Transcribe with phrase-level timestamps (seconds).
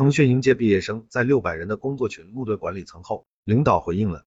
[0.00, 4.24] 腾讯应届毕业生在六百人的工作群怒对管理层后，领导回应了。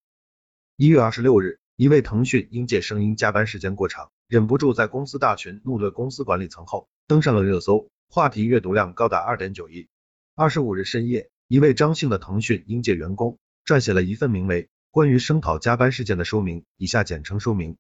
[0.78, 9.88] 一月二十六日，一位腾讯应届生因加班时间过长，忍不住在公司大群怒对公司管理层后，登上了热搜，话题阅读量高达二点九亿。
[10.36, 17.78] 二十五日深夜，一位张姓的腾讯应届员工撰写了一份名为《关于声讨加班事件的说明》，以下简称说明。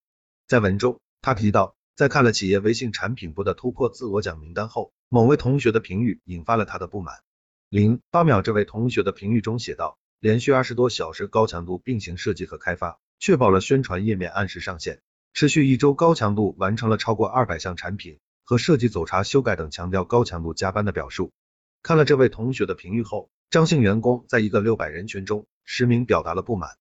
[0.47, 7.21] 在文中，他提到，在看了企业微信产品部的突破自我奖名单后，某位同学的评语引发了他的不满。
[7.73, 9.97] 零八秒，这位同学的评语中写道。
[10.19, 15.01] 连续二十多小时高强度并行设计和开发，确保了宣传页面按时上线。
[15.33, 21.31] 持续一周高强度完成了超过二百项产品和设计走查修改等，强调高强度加班的表述。
[21.81, 26.77] 看了这位同学的评语后，张姓员工在一个六百人群中实名表达了不满。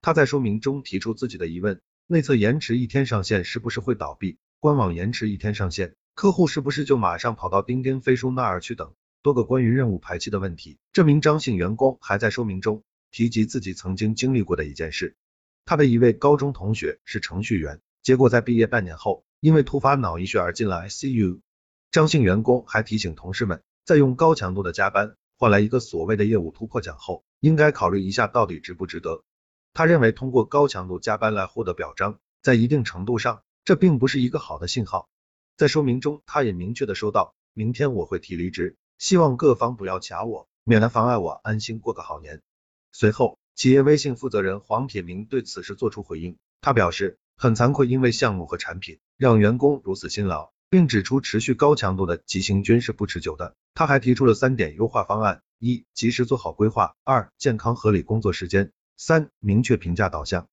[0.00, 4.38] 他在说明中提出自己的疑问：内测延迟一天上线是不是会倒闭？
[4.60, 8.94] 官网延迟一天上线，客户是不是就马上跑到钉钉、飞书那儿去等？
[9.26, 10.78] 多个关于任务排期的问题。
[10.92, 15.16] 这名张姓员工还在说明中提及自己曾经经历过的一件事。
[15.64, 21.40] 他的一位高中同学是程序员，结果在毕业半年后，因为突发脑溢血而进了 ICU。
[21.90, 29.24] 张姓员工还提醒同事们，在用高强度的加班换来一个所谓的业务突破奖后，应该考虑一下到底值不值得。
[29.74, 35.08] 他认为通过高强度加班来获得表彰，在一定程度上，这并不是一个好的信号。
[35.56, 38.76] 在说明中，他也明确的说道，明天我会提离职。
[38.98, 42.42] 希望各方不要卡我，免得妨碍我安心过个好年。
[42.92, 53.54] 随后，企业微信负责人黄铁明对此事作出回应，他表示很惭愧，因为项目和产品让员工如此辛劳，并指出持续高强度的急行军是不持久的。
[53.74, 60.44] 他还提出了三点优化方案：一、及时做好规划；二、健康合理工作时间；三、明确评价导向。